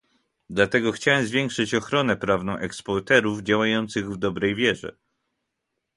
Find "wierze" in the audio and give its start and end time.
4.55-4.95